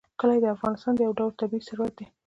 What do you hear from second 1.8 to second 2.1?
دی.